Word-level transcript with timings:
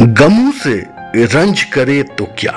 गमों 0.00 0.52
से 0.52 0.86
रंज 1.16 1.62
करे 1.62 2.02
तो 2.02 2.24
क्या? 2.24 2.52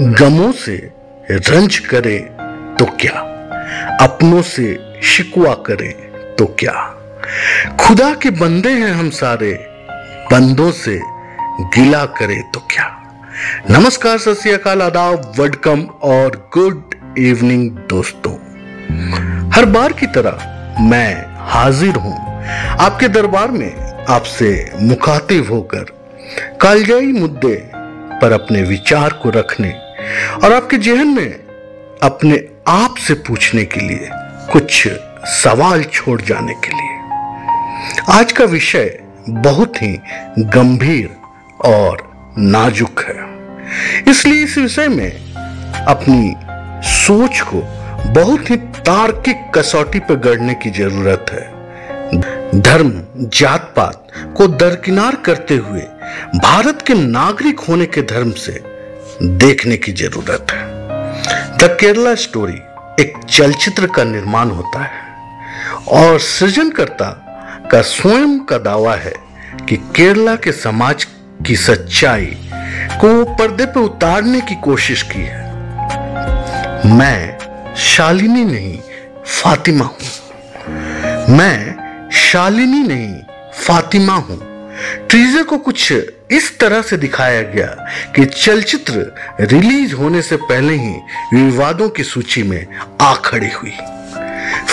गमों 0.00 0.52
से 0.52 0.92
रंज 1.30 1.78
करे 1.78 2.18
तो 2.78 2.84
क्या? 2.84 3.12
अपनों 4.00 4.42
से 4.42 4.92
शिकवा 5.02 5.54
करे 5.54 5.88
तो 6.38 6.46
क्या? 6.46 6.72
खुदा 7.80 8.14
के 8.14 8.30
बंदे 8.30 8.70
हैं 8.70 8.92
हम 8.92 9.10
सारे, 9.10 9.52
बंदों 10.32 10.70
से 10.70 11.00
गिला 11.60 12.04
करे 12.04 12.42
तो 12.54 12.60
क्या? 12.60 13.14
नमस्कार, 13.70 14.18
सत 14.18 14.66
आदाब 14.66 15.32
वेलकम 15.40 15.80
और 15.82 16.50
गुड 16.54 16.90
इवनिंग 17.18 17.70
दोस्तों। 17.70 18.32
हर 19.50 19.64
बार 19.64 19.92
की 19.92 20.06
तरह 20.06 20.38
मैं 20.80 21.24
हाजिर 21.38 21.94
हूँ। 21.96 22.44
आपके 22.80 23.08
दरबार 23.08 23.50
में 23.50 24.04
आपसे 24.08 24.72
मुखातिब 24.80 25.52
होकर 25.52 25.97
कालजाई 26.60 27.06
मुद्दे 27.06 27.70
पर 28.20 28.32
अपने 28.32 28.62
विचार 28.62 29.12
को 29.12 29.30
रखने 29.30 29.70
और 30.44 30.52
आपके 30.52 30.76
जहन 30.76 31.08
में 31.08 31.30
अपने 32.02 32.44
आप 32.68 32.94
से 32.96 33.14
पूछने 33.14 33.64
के 33.64 33.80
लिए 33.80 34.08
कुछ 34.52 34.88
सवाल 35.24 35.84
छोड़ 35.84 36.20
जाने 36.22 36.54
के 36.54 36.68
लिए। 36.68 36.98
आज 38.18 38.32
का 38.32 38.44
विषय 38.44 38.98
बहुत 39.28 39.82
ही 39.82 39.98
गंभीर 40.38 41.16
और 41.64 42.10
नाजुक 42.38 43.00
है। 43.00 43.38
इसलिए 44.10 44.44
इस 44.44 44.58
विषय 44.58 44.88
में 44.88 45.34
अपनी 45.88 46.34
सोच 46.88 47.40
को 47.40 47.62
बहुत 48.12 48.50
ही 48.50 48.56
तार्किक 48.56 49.50
कसौटी 49.54 49.98
पर 49.98 50.14
गढ़ने 50.14 50.54
की 50.54 50.70
ज़रूरत 50.70 51.26
है। 51.32 51.57
धर्म 52.54 52.92
जात 53.18 53.72
पात 53.76 54.06
को 54.36 54.46
दरकिनार 54.48 55.16
करते 55.16 55.56
हुए 55.56 55.80
भारत 56.36 56.82
के 56.86 56.94
नागरिक 56.94 57.60
होने 57.60 57.86
के 57.86 58.02
धर्म 58.02 58.30
से 58.30 58.52
देखने 59.22 59.76
की 59.76 59.92
ज़रूरत 59.92 60.46
है। 60.52 60.66
द 61.58 61.76
केरला 61.80 62.14
स्टोरी 62.14 62.58
एक 63.02 63.18
चलचित्र 63.28 63.86
का 63.86 64.04
निर्माण 64.04 64.50
होता 64.50 64.82
है 64.82 65.06
और 65.88 66.18
सृजनकर्ता 66.20 67.10
का 67.72 67.80
स्वयं 67.82 68.38
का 68.40 68.58
दावा 68.58 68.94
है 68.94 69.14
कि 69.68 69.76
केरला 69.96 70.34
के 70.36 70.52
समाज 70.52 71.04
की 71.46 71.56
सच्चाई 71.56 72.36
को 73.00 73.24
पर्दे 73.34 73.66
पर 73.66 73.80
उतारने 73.80 74.40
की 74.40 74.54
कोशिश 74.54 75.02
की 75.02 75.22
है। 75.22 75.46
मैं 76.96 77.74
शालिनी 77.76 78.44
नहीं, 78.44 78.78
फातिमा 79.26 79.84
हूँ। 79.84 81.36
मैं 81.36 81.87
शालिनी 82.28 82.82
नहीं, 82.82 83.14
फातिमा 83.54 84.14
हूँ। 84.14 84.38
ट्रीजर 85.08 85.42
को 85.42 85.58
कुछ 85.58 85.92
इस 86.30 86.58
तरह 86.58 86.82
से 86.82 86.96
दिखाया 86.96 87.42
गया 87.42 87.66
कि 88.16 88.24
चलचित्र 88.24 89.12
रिलीज़ 89.40 89.94
होने 89.94 90.22
से 90.22 90.36
पहले 90.36 90.74
ही 90.74 90.94
विवादों 91.34 91.88
की 91.88 92.02
सूची 92.02 92.42
में 92.42 92.66
आ 93.00 93.14
खड़ी 93.14 93.48
हुई। 93.48 93.72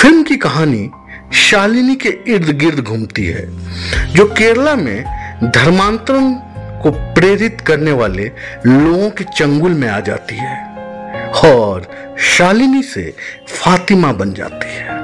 फ़िल्म 0.02 0.24
की 0.24 0.36
कहानी 0.36 0.90
शालिनी 1.34 1.96
के 1.96 2.10
इर्द 2.28 2.50
गिर्द 2.58 2.80
घूमती 2.80 3.26
है, 3.26 3.46
जो 4.14 4.26
केरला 4.26 4.76
में 4.76 5.04
धर्मांतरण 5.44 6.32
को 6.82 6.92
प्रेरित 6.92 7.62
करने 7.62 7.92
वाले 7.92 8.32
लोगों 8.66 9.10
के 9.10 9.24
चंगुल 9.24 9.74
में 9.74 9.88
आ 9.88 10.00
जाती 10.00 10.36
है 10.36 10.58
और 11.46 11.88
शालिनी 12.20 12.84
से 12.84 13.14
फातिमा 13.50 14.12
बन 14.12 14.34
जाती 14.34 14.76
है। 14.76 15.04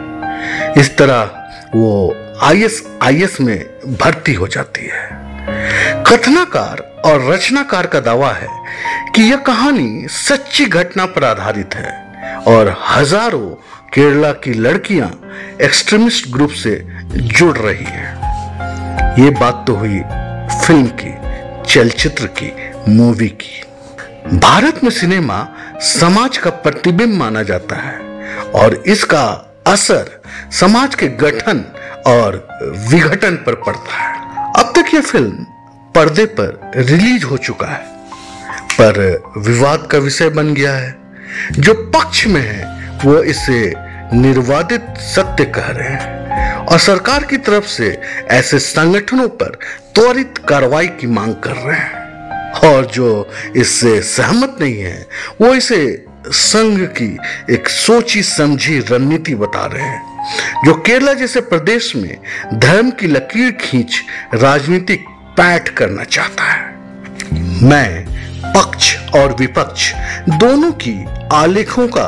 इस 0.77 0.97
तरह 0.97 1.37
वो 1.75 2.13
आईएस 2.43 2.81
आईएस 3.01 3.39
में 3.41 3.57
भर्ती 3.97 4.33
हो 4.33 4.47
जाती 4.47 4.85
है। 4.85 6.03
कथनाकार 6.03 6.79
और 7.05 7.25
रचनाकार 7.31 7.87
का 7.87 7.99
दावा 7.99 8.31
है 8.31 8.47
कि 9.15 9.21
यह 9.21 9.37
कहानी 9.47 10.07
सच्ची 10.09 10.65
घटना 10.65 11.05
पर 11.05 11.23
आधारित 11.23 11.75
है 11.75 12.35
और 12.47 12.75
हज़ारों 12.87 13.49
केरला 13.93 14.31
की 14.33 14.53
लड़कियाँ 14.53 15.09
एक्सट्रीमिस्ट 15.61 16.29
ग्रुप 16.33 16.51
से 16.53 16.75
जुड़ 17.11 17.57
रही 17.57 17.85
हैं। 17.85 19.15
ये 19.17 19.29
बात 19.29 19.63
तो 19.67 19.75
हुई 19.75 19.99
फ़िल्म 20.65 20.87
की, 21.01 21.13
चलचित्र 21.65 22.27
की, 22.39 22.51
मूवी 22.89 23.27
की। 23.41 24.37
भारत 24.37 24.83
में 24.83 24.89
सिनेमा 24.91 25.47
समाज 25.91 26.37
का 26.37 26.49
प्रतिबिंब 26.65 27.13
माना 27.13 27.43
जाता 27.43 27.75
है 27.75 27.99
और 28.53 28.75
इसका 28.87 29.23
असर 29.67 30.09
समाज 30.51 30.95
के 30.95 31.07
गठन 31.17 31.63
और 32.07 32.47
विघटन 32.89 33.35
पर 33.35 33.55
पड़ता 33.55 33.97
है। 33.97 34.19
अब 34.59 34.73
तक 34.75 34.93
यह 34.93 35.01
फ़िल्म 35.01 35.45
पर्दे 35.95 36.25
पर 36.25 36.71
रिलीज़ 36.75 37.25
हो 37.25 37.37
चुका 37.37 37.67
है, 37.67 37.85
पर 38.81 39.23
विवाद 39.37 39.87
का 39.91 39.97
विषय 39.97 40.29
बन 40.29 40.53
गया 40.53 40.73
है। 40.73 40.95
जो 41.51 41.73
पक्ष 41.73 42.27
में 42.27 42.41
है, 42.41 42.65
वो 43.05 43.23
इसे 43.23 43.73
निर्वादित 44.13 44.85
सत्य 44.97 45.45
कह 45.45 45.67
रहे 45.67 45.89
हैं 45.89 46.55
और 46.55 46.79
सरकार 46.79 47.23
की 47.23 47.37
तरफ़ 47.37 47.67
से 47.67 48.01
ऐसे 48.31 48.59
संगठनों 48.59 49.27
पर 49.27 49.57
त्वरित 49.95 50.37
कार्रवाई 50.49 50.87
की 50.87 51.07
मांग 51.07 51.35
कर 51.35 51.51
रहे 51.51 51.79
हैं। 51.79 52.01
और 52.51 52.85
जो 52.85 53.29
इससे 53.55 54.01
सहमत 54.01 54.57
नहीं 54.61 54.79
है, 54.79 55.07
वो 55.41 55.47
इसे 55.47 56.05
संघ 56.27 56.79
की 56.81 57.17
एक 57.49 57.69
सोची 57.69 58.23
समझी 58.23 58.79
रणनीति 58.79 59.35
बता 59.35 59.65
रहे 59.65 59.83
हैं। 59.83 60.10
जो 60.65 60.73
केरला 60.73 61.13
जैसे 61.13 61.41
प्रदेश 61.41 61.95
में 61.95 62.17
धर्म 62.53 62.91
की 62.91 63.07
लकीर 63.07 63.51
खींच 63.51 64.01
राजनीतिक 64.33 65.05
पैठ 65.09 65.69
करना 65.69 66.03
चाहता 66.03 66.43
है। 66.43 66.75
मैं, 67.63 68.05
पक्ष 68.53 68.97
और 69.15 69.35
विपक्ष 69.39 69.93
दोनों 70.29 70.71
की 70.71 71.05
आलेखों 71.33 71.87
का 71.87 72.05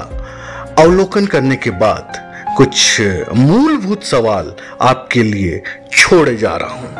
अवलोकन 0.79 1.25
करने 1.25 1.55
के 1.55 1.69
बाद 1.69 2.13
कुछ 2.57 3.01
मूलभूत 3.33 4.03
सवाल 4.03 4.53
आपके 4.81 5.23
लिए 5.23 5.63
छोड़े 5.91 6.37
जा 6.37 6.55
रहा 6.55 6.69
हूँ। 6.69 6.95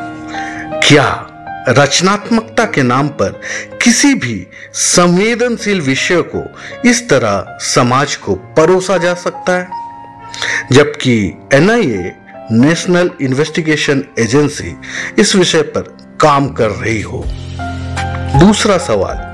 क्या 0.87 1.27
रचनात्मकता 1.69 2.65
के 2.65 2.83
नाम 2.83 3.07
पर 3.07 3.41
किसी 3.83 4.13
भी 4.13 4.47
संवेदनशील 4.73 5.81
विषय 5.81 6.23
को 6.35 6.61
इस 6.89 7.09
तरह 7.09 7.57
समाज 7.59 8.15
को 8.15 8.35
परोसा 8.35 8.97
जा 8.97 9.13
सकता 9.13 9.59
है? 9.59 9.82
जबकि 10.71 11.15
एनआईए, 11.53 12.15
नेशनल 12.51 13.11
इन्वेस्टिगेशन 13.21 14.03
एजेंसी, 14.19 14.75
इस 15.19 15.35
विषय 15.35 15.61
पर 15.61 15.81
काम 16.21 16.47
कर 16.49 16.69
रही 16.69 17.01
हो। 17.01 17.23
दूसरा 18.39 18.77
सवाल, 18.77 19.31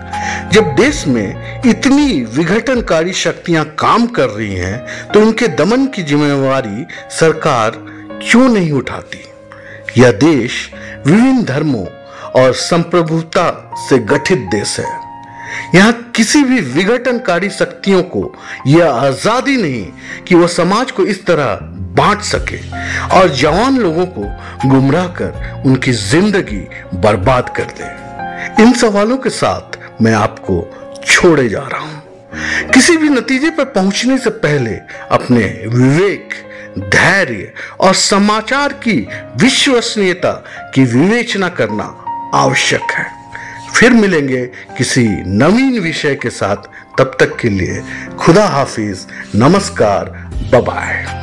जब 0.54 0.76
देश 0.76 1.06
में 1.08 1.62
इतनी 1.66 2.22
विघटनकारी 2.36 3.14
शक्तियाँ 3.14 3.66
काम 3.80 4.08
कर 4.08 4.30
रही 4.30 4.56
हैं 4.56 5.12
तो 5.14 5.22
उनके 5.22 5.48
दमन 5.48 5.86
की 5.86 6.04
जिम्मेवारी 6.04 6.86
सरकार 7.10 7.72
क्यों 8.24 8.48
नहीं 8.50 8.72
उठाती? 8.72 9.24
यह 9.98 10.12
देश 10.12 10.70
विभिन्न 11.08 11.44
धर्मों 11.44 11.86
और 12.36 12.54
संप्रभुता 12.54 13.76
से 13.90 14.00
गठित 14.00 14.40
देश 14.52 14.80
है। 14.80 15.09
यहाँ 15.76 16.12
किसी 16.16 16.44
भी 16.44 16.60
विघटनकारी 16.62 17.50
शक्तियों 17.50 18.02
को 18.04 18.34
यह 18.68 18.86
आज़ादी 18.86 19.58
नहीं 19.58 19.86
कि 20.24 20.36
वह 20.36 20.48
समाज 20.48 20.92
को 20.92 21.06
इस 21.06 21.26
तरह 21.26 21.60
बांट 21.96 22.22
सके 22.22 22.60
और 23.20 23.30
जवान 23.30 23.78
लोगों 23.78 24.06
को 24.08 24.70
गुमराह 24.70 25.08
कर 25.08 25.64
उनकी 25.66 25.92
ज़िंदगी 25.92 26.62
बर्बाद 26.96 27.50
कर 27.58 27.74
दे। 27.80 28.64
इन 28.64 28.74
सवालों 28.74 29.18
के 29.18 29.30
साथ 29.30 29.78
मैं 30.02 30.14
आपको 30.14 30.62
छोड़े 31.06 31.48
जा 31.50 31.64
रहा 31.64 31.82
हूँ। 31.82 32.72
किसी 32.74 32.98
भी 32.98 33.10
नतीजे 33.10 33.50
पर 33.50 33.66
पहुँचने 33.66 34.18
से 34.18 34.30
पहले 34.30 34.76
अपने 35.12 35.44
विवेक, 35.68 36.34
धैर्य 36.80 37.52
और 37.80 37.94
समाचार 37.94 38.74
की 38.74 38.98
विश्वसनीयता 39.42 40.32
की 40.76 40.84
विवेचना 40.84 41.50
करना 41.50 41.84
आवश्यक 42.36 42.92
है। 42.92 43.19
फिर 43.80 43.94
मिलेंगे 43.94 44.46
किसी 44.78 45.08
नवीन 45.26 45.80
विषय 45.80 46.16
के 46.16 46.30
साथ। 46.30 46.56
तब 46.98 47.16
तक 47.20 47.38
के 47.38 47.50
लिए 47.50 47.82
खुदा 48.20 48.46
हाफिज, 48.48 49.06
नमस्कार 49.36 50.06
बबाय 50.54 51.20